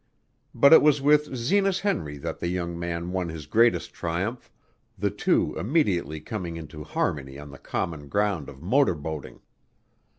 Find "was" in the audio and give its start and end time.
0.81-0.99